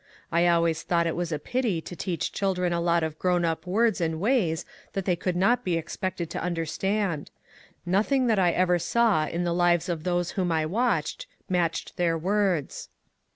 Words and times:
I 0.31 0.47
always 0.47 0.81
thought 0.81 1.05
it 1.05 1.15
was 1.15 1.31
a 1.31 1.37
pity 1.37 1.79
to 1.81 1.95
teach 1.95 2.31
children 2.31 2.73
a 2.73 2.81
lot 2.81 3.03
of 3.03 3.19
grown 3.19 3.45
up 3.45 3.67
words 3.67 4.01
and 4.01 4.19
ways 4.19 4.65
that 4.93 5.05
they 5.05 5.15
could 5.15 5.35
not 5.35 5.63
be 5.63 5.77
expected 5.77 6.27
to 6.31 6.41
understand. 6.41 7.29
Nothing 7.85 8.25
that 8.25 8.39
I 8.39 8.49
ever 8.49 8.79
saw 8.79 9.27
in 9.27 9.43
the 9.43 9.53
lives 9.53 9.89
of 9.89 10.03
those 10.03 10.31
whom 10.31 10.51
I 10.51 10.65
watched 10.65 11.27
matched 11.49 11.97
their 11.97 12.17
words." 12.17 12.89